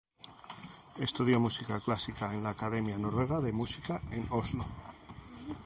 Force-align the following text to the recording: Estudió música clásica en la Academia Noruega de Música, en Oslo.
Estudió 1.07 1.39
música 1.39 1.79
clásica 1.79 2.33
en 2.33 2.41
la 2.41 2.49
Academia 2.57 2.97
Noruega 2.97 3.39
de 3.39 3.51
Música, 3.51 4.01
en 4.09 4.25
Oslo. 4.31 4.65